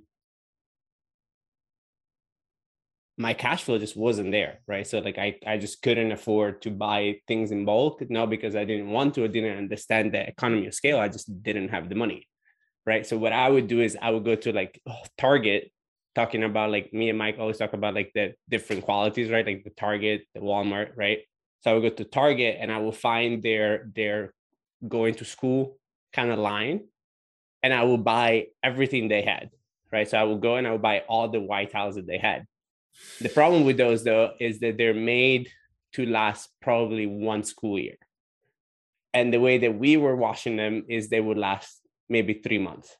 [3.19, 4.87] my cash flow just wasn't there, right?
[4.87, 8.65] So like I, I just couldn't afford to buy things in bulk, not because I
[8.65, 11.01] didn't want to, I didn't understand the economy of scale.
[11.01, 12.29] I just didn't have the money,
[12.87, 13.05] right?
[13.05, 15.73] So what I would do is I would go to like oh, Target,
[16.15, 19.45] talking about like me and Mike always talk about like the different qualities, right?
[19.45, 21.19] Like the Target, the Walmart, right?
[21.61, 24.33] So I would go to Target and I will find their their
[24.87, 25.77] going to school
[26.13, 26.85] kind of line,
[27.65, 29.51] and I will buy everything they had,
[29.91, 30.09] right?
[30.09, 32.47] So I will go and I will buy all the white that they had
[33.21, 35.51] the problem with those though is that they're made
[35.95, 37.97] to last probably one school year.
[39.15, 42.97] And the way that we were washing them is they would last maybe three months,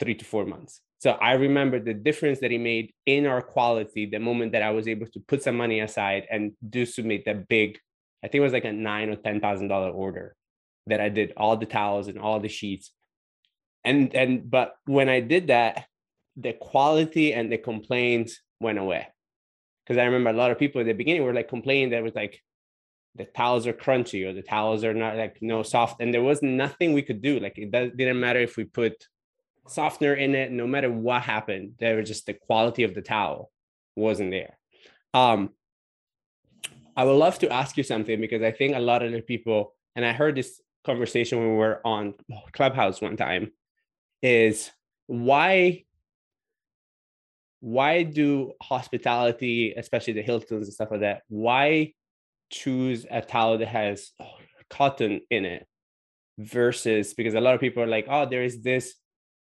[0.00, 0.80] three to four months.
[1.00, 4.70] So I remember the difference that he made in our quality the moment that I
[4.70, 7.78] was able to put some money aside and do submit that big,
[8.24, 10.34] I think it was like a nine or ten thousand dollar order
[10.88, 12.90] that I did all the towels and all the sheets.
[13.84, 15.86] And and but when I did that,
[16.36, 19.06] the quality and the complaints went away.
[19.84, 22.14] Because I remember a lot of people at the beginning were like complaining that was
[22.14, 22.42] like
[23.14, 26.42] the towels are crunchy or the towels are not like no soft, and there was
[26.42, 27.40] nothing we could do.
[27.40, 29.06] Like it didn't matter if we put
[29.66, 33.50] softener in it, no matter what happened, there was just the quality of the towel
[33.96, 34.58] wasn't there.
[35.14, 35.50] Um,
[36.96, 39.74] I would love to ask you something because I think a lot of the people,
[39.94, 42.14] and I heard this conversation when we were on
[42.52, 43.52] Clubhouse one time,
[44.22, 44.70] is
[45.06, 45.84] why
[47.60, 51.92] why do hospitality, especially the Hiltons and stuff like that, why
[52.50, 54.12] choose a towel that has
[54.70, 55.66] cotton in it
[56.38, 58.94] versus because a lot of people are like, oh, there is this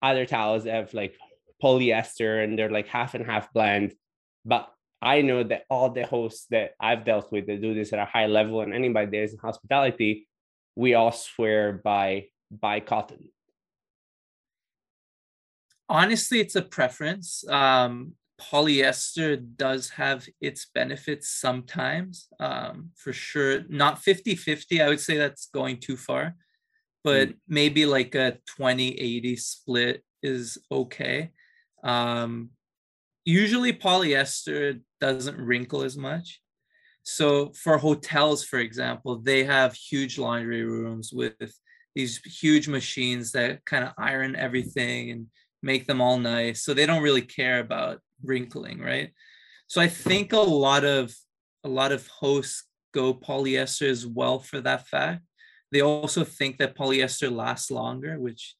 [0.01, 1.17] other towels that have like
[1.63, 3.95] polyester and they're like half and half blend.
[4.45, 4.69] But
[5.03, 8.05] I know that all the hosts that I've dealt with that do this at a
[8.05, 10.29] high level and anybody that is in hospitality,
[10.77, 13.29] we all swear by by cotton
[15.89, 17.47] honestly it's a preference.
[17.49, 23.65] Um, polyester does have its benefits sometimes um, for sure.
[23.69, 26.37] Not 50 50 i would say that's going too far
[27.05, 27.35] but mm.
[27.49, 31.31] maybe like a 20 80 split is okay.
[31.83, 32.51] Um,
[33.25, 36.41] usually polyester doesn't wrinkle as much.
[37.03, 41.53] So for hotels for example they have huge laundry rooms with
[41.95, 45.27] these huge machines that kind of iron everything and
[45.63, 46.65] make them all nice.
[46.65, 49.11] So they don't really care about wrinkling, right?
[49.67, 51.15] So I think a lot of
[51.65, 55.23] a lot of hosts go polyester as well for that fact.
[55.71, 58.55] They also think that polyester lasts longer, which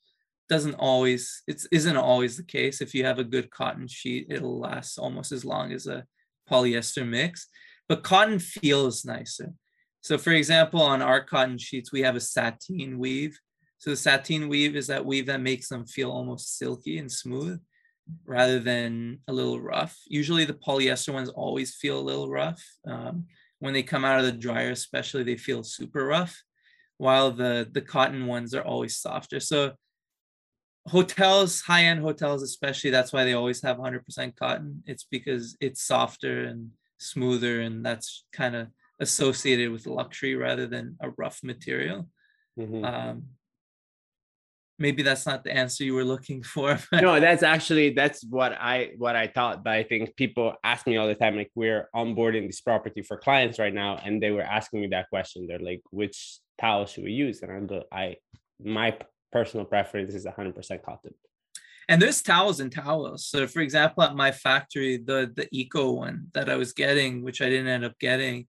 [0.49, 2.81] doesn't always it isn't always the case.
[2.81, 6.05] If you have a good cotton sheet, it'll last almost as long as a
[6.51, 7.49] polyester mix.
[7.89, 9.53] But cotton feels nicer.
[10.01, 13.39] So for example, on our cotton sheets, we have a sateen weave.
[13.79, 17.61] So the sateen weave is that weave that makes them feel almost silky and smooth
[18.25, 19.97] rather than a little rough.
[20.07, 22.65] Usually the polyester ones always feel a little rough.
[22.87, 23.27] Um,
[23.61, 26.43] when they come out of the dryer, especially, they feel super rough,
[26.97, 29.41] while the, the cotton ones are always softer.
[29.41, 29.73] So
[30.87, 34.83] hotels, high-end hotels especially, that's why they always have 100% cotton.
[34.87, 38.69] It's because it's softer and smoother, and that's kind of
[39.01, 42.09] associated with luxury rather than a rough material.
[42.59, 42.85] Mm-hmm.
[42.85, 43.23] Um,
[44.79, 48.91] maybe that's not the answer you were looking for no that's actually that's what i
[48.97, 52.47] what i thought but i think people ask me all the time like we're onboarding
[52.47, 55.47] this property for clients right now and they were asking me that question.
[55.47, 57.43] They're like which towel should we use?
[57.43, 58.17] And i'm the i
[58.63, 58.97] my
[59.31, 61.15] personal preference is 100% cotton.
[61.91, 63.27] And there's towels and towels.
[63.27, 67.41] So for example at my factory the the eco one that i was getting which
[67.41, 68.47] i didn't end up getting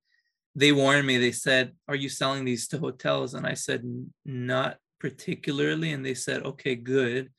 [0.55, 1.17] they warned me.
[1.17, 3.33] They said are you selling these to hotels?
[3.33, 3.83] And i said
[4.25, 7.29] not particularly and they said okay good.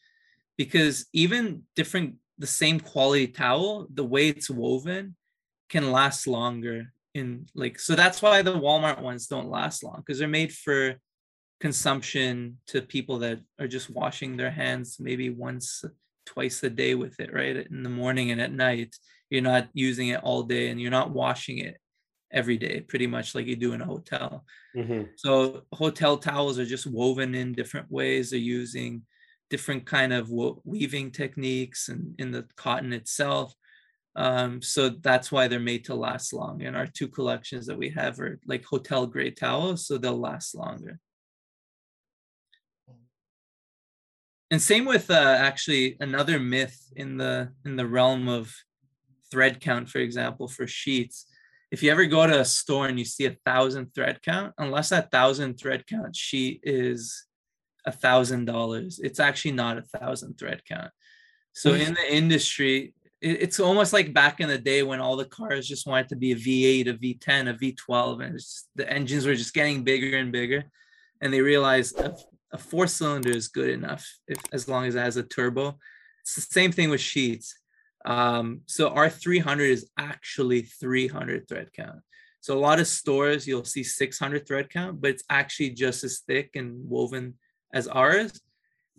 [0.56, 5.16] Because even different the same quality towel the way it's woven
[5.68, 10.18] can last longer in like so that's why the walmart ones don't last long because
[10.18, 10.94] they're made for
[11.60, 15.84] consumption to people that are just washing their hands maybe once
[16.30, 18.96] twice a day with it right in the morning and at night.
[19.30, 21.76] You're not using it all day and you're not washing it
[22.32, 24.44] every day, pretty much like you do in a hotel.
[24.76, 25.02] Mm-hmm.
[25.16, 28.30] So hotel towels are just woven in different ways.
[28.30, 29.02] They're using
[29.48, 33.54] different kind of weaving techniques and in the cotton itself.
[34.16, 36.62] Um, so that's why they're made to last long.
[36.62, 40.54] And our two collections that we have are like hotel grade towels, so they'll last
[40.54, 40.98] longer.
[44.52, 48.52] And same with uh, actually another myth in the in the realm of
[49.30, 51.26] thread count, for example, for sheets
[51.70, 54.88] if you ever go to a store and you see a thousand thread count, unless
[54.88, 57.26] that thousand thread count sheet is
[57.86, 60.90] a thousand dollars, it's actually not a thousand thread count.
[61.52, 61.80] So hmm.
[61.80, 65.86] in the industry, it's almost like back in the day when all the cars just
[65.86, 69.52] wanted to be a V8, a V10, a V12, and just, the engines were just
[69.52, 70.64] getting bigger and bigger.
[71.20, 72.16] And they realized a,
[72.52, 75.76] a four cylinder is good enough if as long as it has a turbo.
[76.22, 77.59] It's the same thing with sheets.
[78.04, 82.00] Um, so our 300 is actually 300 thread count.
[82.40, 86.20] So a lot of stores you'll see 600 thread count, but it's actually just as
[86.20, 87.34] thick and woven
[87.74, 88.40] as ours.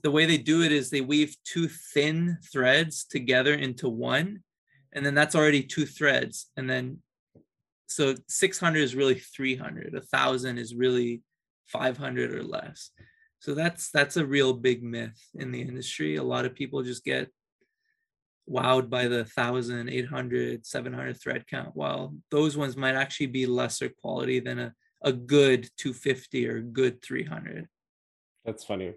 [0.04, 4.44] The way they do it is they weave two thin threads together into one
[4.94, 6.48] and then that's already two threads.
[6.58, 7.00] And then
[7.88, 11.22] so 600 is really 300 a thousand is really
[11.68, 12.92] 500 or less.
[13.40, 16.16] So that's that's a real big myth in the industry.
[16.16, 17.30] A lot of people just get
[18.50, 23.90] wowed by the 1000 800 700 thread count while those ones might actually be lesser
[23.90, 24.74] quality than a,
[25.04, 27.68] a good 250 or good 300
[28.46, 28.94] that's funny.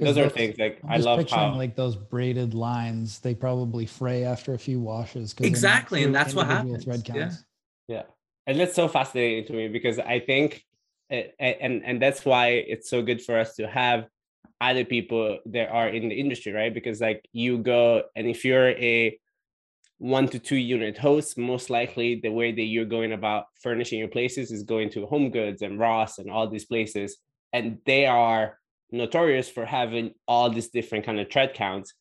[0.00, 3.84] Those are things like I'm i love picturing how like those braided lines they probably
[3.84, 7.44] fray after a few washes exactly and that's what happens thread counts.
[7.88, 8.02] yeah yeah
[8.46, 10.64] and that's so fascinating to me because i think
[11.10, 14.06] it, and and that's why it's so good for us to have
[14.60, 16.74] other people that are in the industry right?
[16.74, 19.18] Because like you go and if you're a
[19.98, 24.08] one to two unit host most likely the way that you're going about furnishing your
[24.08, 27.18] places is going to home goods and ross and all these places.
[27.52, 28.58] And they are
[28.92, 31.94] notorious for having all these different kind of tread counts.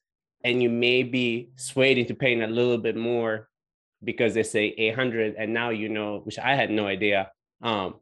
[0.43, 3.49] And you may be swayed into paying a little bit more
[4.03, 7.31] because they say 800 and now you know which i had no idea.
[7.63, 7.95] Um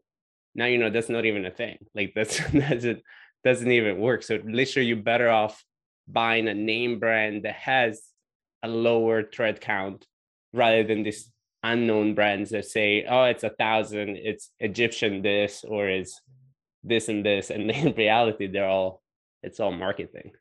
[0.53, 1.77] now you know that's not even a thing.
[1.95, 3.01] Like that's doesn't
[3.45, 5.63] doesn't even work so literally you're better off
[6.07, 8.01] buying a name brand that has
[8.63, 10.05] a lower thread count
[10.51, 11.31] rather than this
[11.63, 16.19] unknown brands that say oh it's a thousand it's egyptian this or it's
[16.85, 19.01] this and this, and in reality, they're all
[19.43, 20.31] it's all marketing.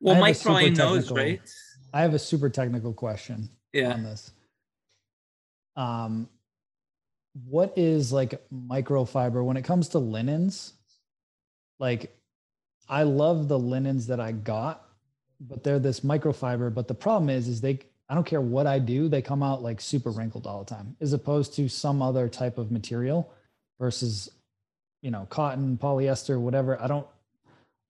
[0.00, 1.40] Well, Mike probably knows, right?
[1.94, 3.92] I have a super technical question yeah.
[3.92, 4.32] on this.
[5.76, 6.28] Um,
[7.46, 10.74] what is like microfiber when it comes to linens?
[11.78, 12.14] Like,
[12.92, 14.84] I love the linens that I got,
[15.40, 16.72] but they're this microfiber.
[16.72, 19.62] But the problem is, is they I don't care what I do, they come out
[19.62, 23.32] like super wrinkled all the time, as opposed to some other type of material
[23.80, 24.30] versus
[25.00, 26.80] you know cotton polyester whatever.
[26.80, 27.06] I don't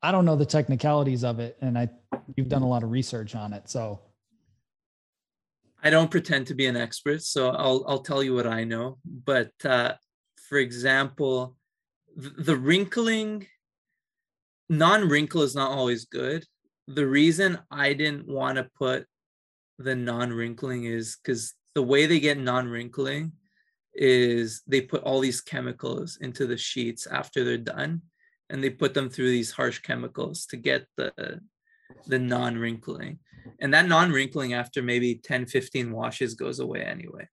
[0.05, 1.88] i don't know the technicalities of it and i
[2.37, 4.01] you've done a lot of research on it so.
[5.85, 8.99] I don't pretend to be an expert so i'll i'll tell you what i know.
[9.05, 9.95] But uh,
[10.49, 11.57] for example
[12.17, 13.49] the wrinkling
[14.73, 16.45] non-wrinkle is not always good.
[16.89, 19.07] The reason i didn't want to put
[19.79, 23.33] the non-wrinkling is because the way they get non-wrinkling
[23.95, 28.01] is they put all these chemicals into the sheets after they're done
[28.49, 31.41] and they put them through these harsh chemicals to get the
[32.07, 33.19] the non-wrinkling.
[33.61, 37.29] And that non-wrinkling after maybe 10 15 washes goes away anyway.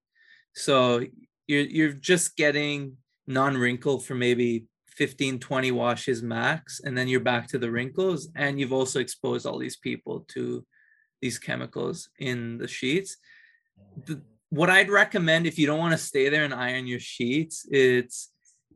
[0.56, 1.06] So
[1.48, 2.98] you're you're just getting
[3.28, 4.66] non-wrinkle for maybe
[5.00, 9.46] 15 20 washes max and then you're back to the wrinkles and you've also exposed
[9.46, 10.66] all these people to
[11.22, 13.16] these chemicals in the sheets
[14.06, 17.66] the, what I'd recommend if you don't want to stay there and iron your sheets,
[17.70, 18.32] it's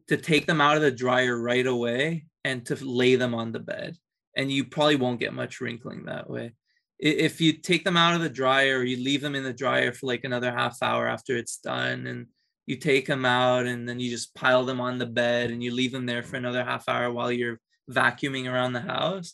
[0.08, 3.60] to take them out of the dryer right away and to lay them on the
[3.60, 3.98] bed.
[4.36, 6.54] And you probably won't get much wrinkling that way.
[7.00, 9.92] If you take them out of the dryer or you leave them in the dryer
[9.92, 12.28] for like another half hour after it's done and
[12.66, 15.74] you take them out and then you just pile them on the bed and you
[15.74, 17.60] leave them there for another half hour while you're
[17.92, 19.34] vacuuming around the house,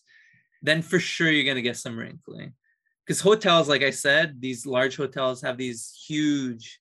[0.61, 2.53] then for sure you're going to get some wrinkling.
[3.05, 6.79] Because hotels like i said these large hotels have these huge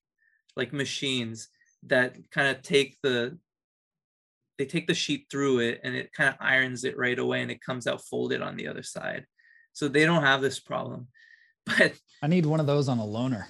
[0.56, 1.48] like machines
[1.86, 3.38] that kind of take the
[4.58, 7.50] they take the sheet through it and it kind of irons it right away and
[7.50, 9.24] it comes out folded on the other side.
[9.72, 11.08] So they don't have this problem
[11.66, 13.44] but i need one of those on a loaner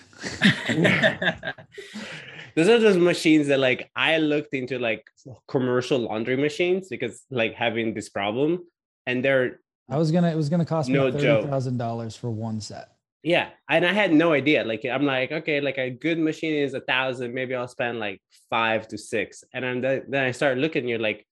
[2.57, 5.05] those are those machines that like i looked into like
[5.47, 8.61] commercial laundry machines because like having this problem
[9.07, 12.31] and they're I was gonna it was gonna cost me no thirty thousand dollars for
[12.31, 12.91] one set.
[13.23, 14.65] Yeah, and I had no idea.
[14.65, 17.35] Like I'm like, okay, like a good machine is a thousand.
[17.35, 18.20] Maybe I'll spend like
[18.51, 20.87] five to six, and then then I start looking.
[20.87, 21.27] You're like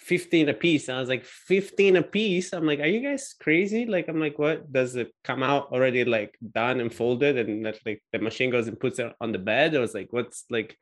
[0.00, 0.88] fifteen a piece.
[0.88, 2.52] And I was like, fifteen a piece.
[2.52, 3.86] I'm like, are you guys crazy?
[3.86, 7.78] Like I'm like, what does it come out already like done and folded, and that
[7.86, 9.76] like the machine goes and puts it on the bed?
[9.76, 10.76] I was like, what's like,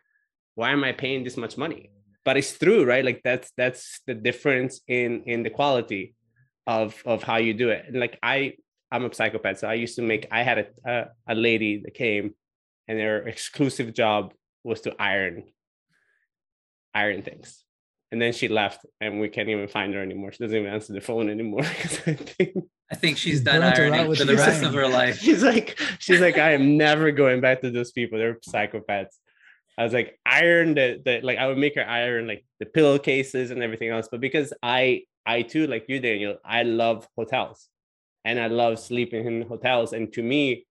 [0.55, 1.91] why am I paying this much money?
[2.25, 3.05] But it's true, right?
[3.05, 6.15] Like that's that's the difference in in the quality
[6.67, 7.85] of of how you do it.
[7.89, 8.55] And like I
[8.91, 10.27] I'm a psychopath, so I used to make.
[10.31, 12.35] I had a a, a lady that came,
[12.87, 14.33] and their exclusive job
[14.65, 15.45] was to iron
[16.95, 17.65] iron things.
[18.11, 20.33] And then she left, and we can't even find her anymore.
[20.33, 21.61] She doesn't even answer the phone anymore.
[21.65, 25.19] I think I think she's done ironing for the rest of her life.
[25.19, 28.19] She's like, she's like, I am never going back to those people.
[28.19, 29.17] They're psychopaths.
[29.77, 33.51] I was like, iron the, the like I would make her iron like the pillowcases
[33.51, 34.09] and everything else.
[34.11, 37.69] But because I I too, like you, Daniel, I love hotels
[38.25, 39.93] and I love sleeping in hotels.
[39.93, 40.67] And to me,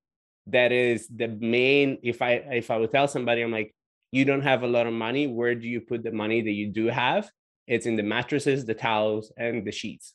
[0.48, 3.76] that is the main if I if I would tell somebody, I'm like,
[4.18, 6.68] you don't have a lot of money, where do you put the money that you
[6.82, 7.30] do have?
[7.68, 10.13] It's in the mattresses, the towels, and the sheets.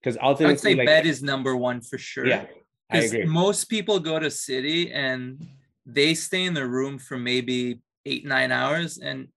[0.00, 2.26] Because ultimately, I would say like, bed is number one for sure.
[2.26, 2.44] Yeah,
[2.90, 3.24] I agree.
[3.24, 5.44] Most people go to city and
[5.86, 9.28] they stay in their room for maybe eight nine hours, and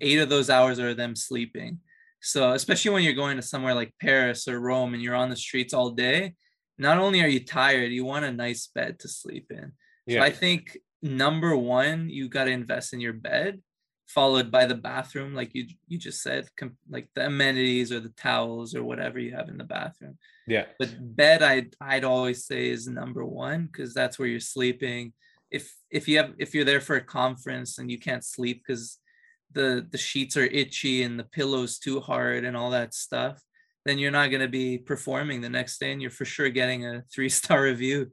[0.00, 1.78] eight of those hours are them sleeping.
[2.20, 5.36] So especially when you're going to somewhere like Paris or Rome and you're on the
[5.36, 6.34] streets all day,
[6.76, 9.72] not only are you tired, you want a nice bed to sleep in.
[10.06, 10.20] Yeah.
[10.20, 13.60] So I think number one, you got to invest in your bed,
[14.06, 18.10] followed by the bathroom, like you you just said, com- like the amenities or the
[18.10, 20.18] towels or whatever you have in the bathroom.
[20.46, 20.64] Yeah.
[20.78, 25.12] But bed, I'd I'd always say is number one because that's where you're sleeping.
[25.50, 28.98] If if you have if you're there for a conference and you can't sleep because
[29.52, 33.40] the the sheets are itchy and the pillows too hard and all that stuff,
[33.84, 36.86] then you're not going to be performing the next day, and you're for sure getting
[36.86, 38.10] a three star review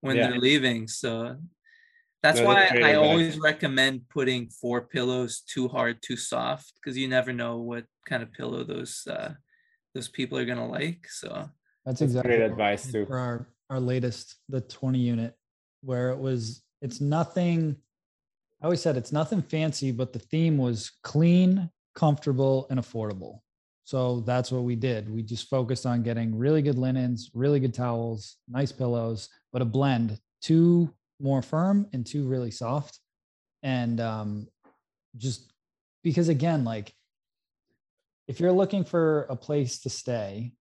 [0.00, 0.28] when yeah.
[0.28, 0.86] they're leaving.
[0.86, 1.36] So
[2.26, 6.98] that's no, why that's I always recommend putting four pillows too hard, too soft, because
[6.98, 9.34] you never know what kind of pillow those uh,
[9.94, 11.06] those people are gonna like.
[11.08, 11.48] So
[11.84, 13.06] that's exactly great advice too.
[13.06, 15.34] For our our latest, the 20 unit,
[15.82, 17.76] where it was it's nothing.
[18.60, 23.40] I always said it's nothing fancy, but the theme was clean, comfortable, and affordable.
[23.84, 25.08] So that's what we did.
[25.08, 29.64] We just focused on getting really good linens, really good towels, nice pillows, but a
[29.64, 32.98] blend, two more firm and two really soft.
[33.62, 34.48] And um,
[35.16, 35.52] just
[36.02, 36.92] because, again, like
[38.28, 40.52] if you're looking for a place to stay,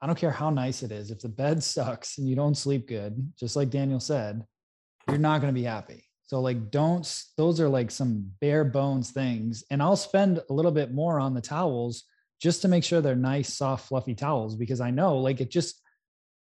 [0.00, 1.10] I don't care how nice it is.
[1.10, 4.44] If the bed sucks and you don't sleep good, just like Daniel said,
[5.08, 6.04] you're not going to be happy.
[6.22, 9.64] So, like, don't, those are like some bare bones things.
[9.70, 12.04] And I'll spend a little bit more on the towels
[12.40, 15.81] just to make sure they're nice, soft, fluffy towels because I know like it just,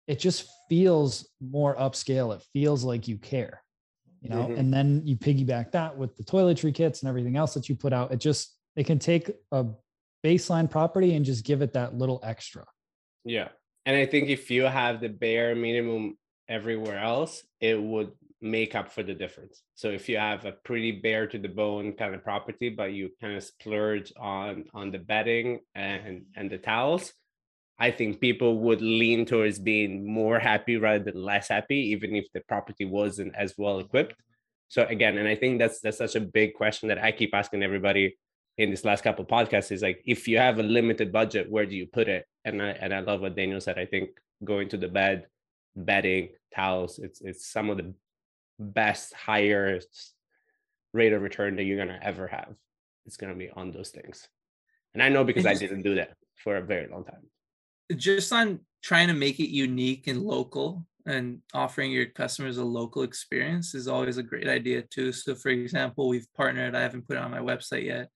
[0.07, 2.35] it just feels more upscale.
[2.35, 3.61] It feels like you care,
[4.21, 4.59] you know, mm-hmm.
[4.59, 7.93] and then you piggyback that with the toiletry kits and everything else that you put
[7.93, 8.11] out.
[8.11, 9.65] It just, it can take a
[10.23, 12.65] baseline property and just give it that little extra.
[13.23, 13.49] Yeah.
[13.85, 18.91] And I think if you have the bare minimum everywhere else, it would make up
[18.91, 19.63] for the difference.
[19.75, 23.09] So if you have a pretty bare to the bone kind of property, but you
[23.21, 27.13] kind of splurge on on the bedding and and the towels,
[27.79, 32.31] I think people would lean towards being more happy rather than less happy, even if
[32.33, 34.15] the property wasn't as well equipped.
[34.69, 37.63] So again, and I think that's that's such a big question that I keep asking
[37.63, 38.15] everybody
[38.57, 41.75] in this last couple podcasts is like, if you have a limited budget, where do
[41.75, 42.25] you put it?
[42.45, 43.79] And I and I love what Daniel said.
[43.79, 44.09] I think
[44.43, 45.27] going to the bed,
[45.75, 47.93] bedding, towels, it's it's some of the
[48.59, 50.13] best, highest
[50.93, 52.53] rate of return that you're gonna ever have.
[53.05, 54.27] It's gonna be on those things.
[54.93, 57.27] And I know because I didn't do that for a very long time
[57.95, 63.03] just on trying to make it unique and local and offering your customers a local
[63.03, 65.11] experience is always a great idea too.
[65.11, 68.09] So for example, we've partnered, I haven't put it on my website yet,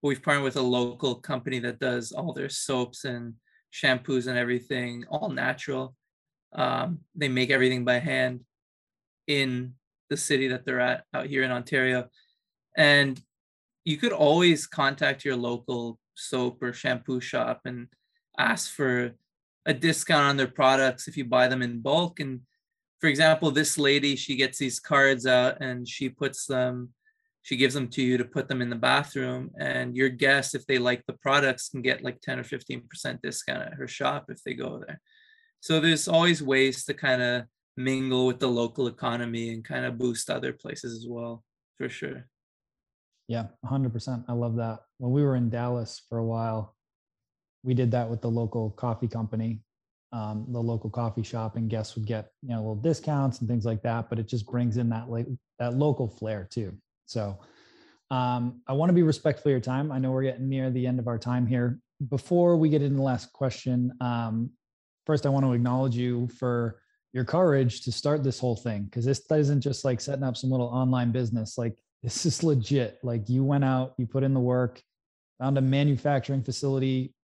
[0.00, 3.34] but we've partnered with a local company that does all their soaps and
[3.72, 5.94] shampoos and everything, all natural.
[6.52, 8.40] Um, they make everything by hand
[9.26, 9.74] in
[10.10, 12.08] the city that they're at out here in Ontario.
[12.76, 13.20] And
[13.84, 17.88] you could always contact your local soap or shampoo shop and
[18.38, 19.12] ask for
[19.66, 22.20] a discount on their products if you buy them in bulk.
[22.20, 22.40] And
[23.00, 26.90] for example, this lady, she gets these cards out and she puts them,
[27.42, 29.50] she gives them to you to put them in the bathroom.
[29.58, 33.62] And your guests, if they like the products, can get like 10 or 15% discount
[33.62, 35.00] at her shop if they go there.
[35.60, 37.44] So there's always ways to kind of
[37.76, 41.44] mingle with the local economy and kind of boost other places as well,
[41.78, 42.26] for sure.
[43.28, 44.24] Yeah, 100%.
[44.28, 44.80] I love that.
[44.98, 46.74] When we were in Dallas for a while,
[47.62, 49.60] we did that with the local coffee company,
[50.12, 53.64] um, the local coffee shop, and guests would get you know little discounts and things
[53.64, 54.08] like that.
[54.08, 55.26] But it just brings in that like
[55.58, 56.76] that local flair too.
[57.06, 57.38] So
[58.10, 59.90] um, I want to be respectful of your time.
[59.90, 61.78] I know we're getting near the end of our time here.
[62.08, 64.50] Before we get into the last question, um,
[65.06, 66.80] first I want to acknowledge you for
[67.12, 70.50] your courage to start this whole thing because this isn't just like setting up some
[70.50, 71.56] little online business.
[71.56, 72.98] Like this is legit.
[73.02, 74.82] Like you went out, you put in the work,
[75.38, 77.14] found a manufacturing facility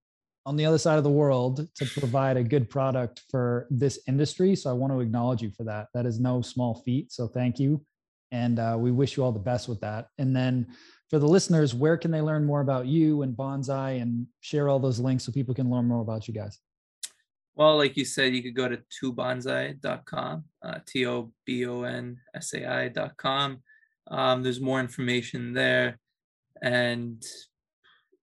[0.49, 4.57] on the other side of the world to provide a good product for this industry.
[4.57, 5.89] So I want to acknowledge you for that.
[5.93, 7.13] That is no small feat.
[7.13, 7.85] So thank you.
[8.33, 10.09] And uh, we wish you all the best with that.
[10.17, 10.69] And then
[11.11, 14.79] for the listeners, where can they learn more about you and Bonsai and share all
[14.79, 16.59] those links so people can learn more about you guys?
[17.55, 22.17] Well, like you said, you could go to tobonsai.com, uh, T O B O N
[22.35, 23.63] S A I.com.
[24.11, 25.99] Um, there's more information there.
[26.63, 27.23] And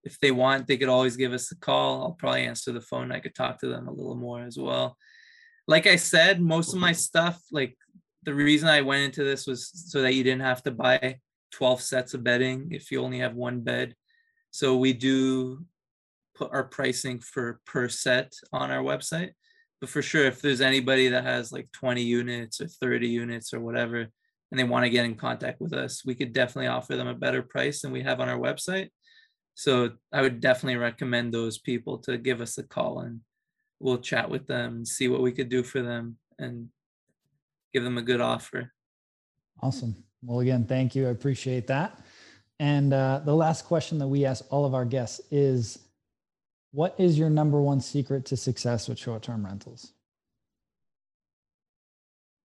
[0.06, 2.04] if they want, they could always give us a call.
[2.04, 3.12] I'll probably answer the phone.
[3.12, 4.98] I could talk to them a little more as well.
[5.68, 7.76] Like I said, most of my stuff, like
[8.24, 11.18] the reason I went into this was so that you didn't have to buy
[11.54, 13.96] 12 sets of bedding if you only have one bed.
[14.52, 15.66] So we do
[16.36, 19.32] put our pricing for per set on our website.
[19.82, 23.60] But for sure, if there's anybody that has like 20 units or 30 units or
[23.60, 24.08] whatever,
[24.52, 27.16] and they want to get in contact with us, we could definitely offer them a
[27.16, 28.90] better price than we have on our website.
[29.56, 33.22] So I would definitely recommend those people to give us a call and
[33.80, 36.68] we'll chat with them and see what we could do for them and
[37.74, 38.74] give them a good offer.
[39.62, 39.96] Awesome.
[40.22, 41.08] Well, again, thank you.
[41.08, 42.00] I appreciate that.
[42.60, 45.80] And uh, the last question that we ask all of our guests is
[46.72, 49.94] what is your number one secret to success with short term rentals?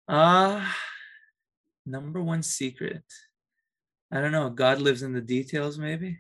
[0.07, 0.67] Uh,
[1.87, 3.05] number one secret.
[4.13, 4.51] I don't know.
[4.51, 6.19] God lives in the details, maybe.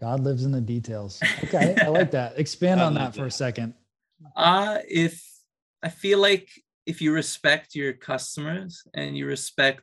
[0.00, 1.20] God lives in the details.
[1.44, 2.38] Okay, I like that.
[2.38, 3.74] Expand on that for a second.
[4.36, 5.24] Uh, if
[5.82, 6.48] I feel like
[6.86, 9.82] if you respect your customers and you respect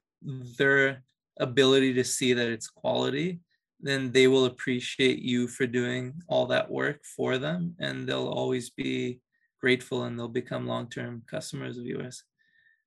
[0.57, 1.03] their
[1.39, 3.39] ability to see that it's quality,
[3.79, 8.69] then they will appreciate you for doing all that work for them and they'll always
[8.69, 9.19] be
[9.59, 12.23] grateful and they'll become long-term customers of yours.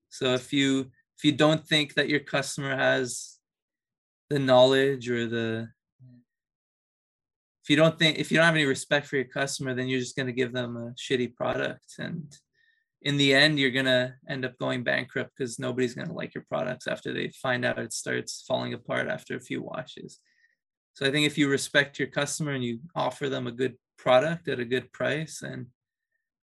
[0.08, 3.38] So if you if you don't think that your customer has
[4.30, 5.68] the knowledge or the
[7.68, 10.00] if you don't think if you don't have any respect for your customer then you're
[10.00, 11.96] just going to give them a shitty product.
[11.98, 12.34] And
[13.02, 16.34] in the end you're going to end up going bankrupt because nobody's going to like
[16.34, 20.18] your products after they find out it starts falling apart after a few washes.
[20.94, 24.48] So i think if you respect your customer and you offer them a good product
[24.48, 25.66] at a good price and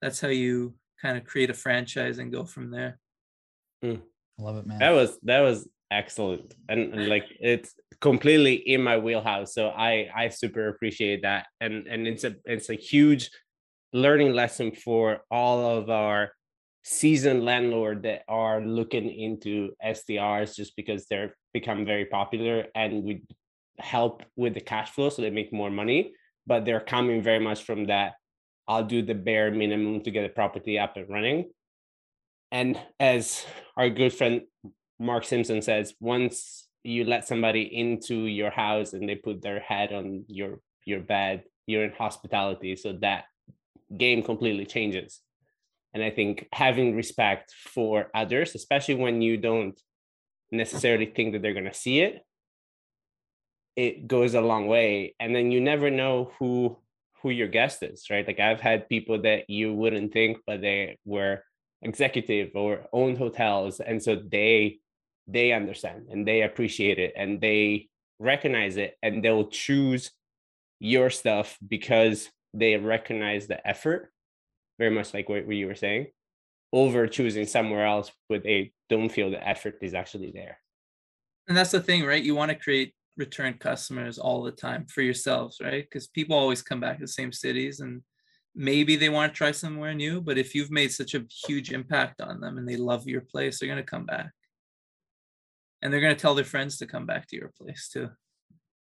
[0.03, 2.99] that's how you kind of create a franchise and go from there.
[3.83, 4.01] Mm.
[4.37, 4.77] love it man.
[4.77, 6.53] That was that was excellent.
[6.69, 11.47] And, like it's completely in my wheelhouse so i i super appreciate that.
[11.61, 13.29] And and it's a it's a huge
[13.93, 16.31] learning lesson for all of our
[16.83, 23.23] seasoned landlord that are looking into STRs just because they're become very popular and we
[23.79, 26.13] help with the cash flow so they make more money.
[26.45, 28.13] But they're coming very much from that
[28.67, 31.51] I'll do the bare minimum to get a property up and running.
[32.51, 33.45] And as
[33.77, 34.41] our good friend
[34.99, 39.91] Mark Simpson says once you let somebody into your house and they put their head
[39.91, 43.25] on your your bed you're in hospitality so that
[43.97, 45.21] game completely changes
[45.95, 49.79] and I think having respect for others, especially when you don't
[50.51, 52.21] necessarily think that they're going to see it,
[53.77, 55.15] it goes a long way.
[55.21, 56.77] And then you never know who
[57.21, 58.27] who your guest is, right?
[58.27, 61.43] Like I've had people that you wouldn't think, but they were
[61.81, 64.79] executive or owned hotels, and so they
[65.27, 67.87] they understand and they appreciate it and they
[68.19, 70.11] recognize it and they'll choose
[70.79, 74.11] your stuff because they recognize the effort
[74.77, 76.07] very much like what, you were saying,
[76.73, 80.59] over choosing somewhere else where they don't feel the effort is actually there.
[81.47, 82.23] And that's the thing, right?
[82.23, 85.83] You want to create return customers all the time for yourselves, right?
[85.83, 88.01] Because people always come back to the same cities and
[88.55, 92.21] maybe they want to try somewhere new, but if you've made such a huge impact
[92.21, 94.31] on them and they love your place, they're going to come back.
[95.85, 98.09] And they're going to tell their friends to come back to your place too.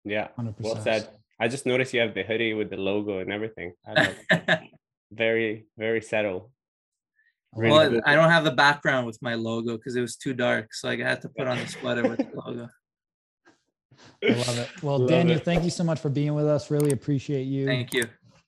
[0.05, 0.27] Yeah.
[0.37, 0.53] 100%.
[0.59, 1.09] Well said.
[1.39, 3.73] I just noticed you have the hoodie with the logo and everything.
[5.11, 6.51] very very subtle.
[7.55, 8.03] Really well, good.
[8.05, 10.97] I don't have the background with my logo because it was too dark, so I
[10.97, 12.69] had to put on the sweater with the logo.
[14.23, 14.83] I love it.
[14.83, 15.45] Well, love Daniel, it.
[15.45, 16.69] thank you so much for being with us.
[16.69, 17.65] Really appreciate you.
[17.65, 18.05] Thank you.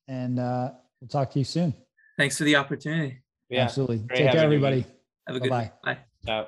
[0.08, 0.72] And uh,
[1.02, 1.74] we'll talk to you soon.
[2.18, 3.24] Thanks for the opportunity.
[3.50, 4.04] Yeah, absolutely.
[4.14, 4.86] Take care, everybody.
[5.28, 5.72] Have a good bye.
[5.84, 5.98] Bye.
[6.24, 6.48] Ciao.